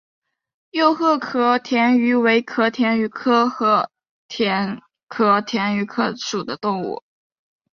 [0.71, 3.91] 幼赫壳蛞蝓为壳蛞蝓科赫
[5.07, 7.03] 壳蛞蝓属的动物。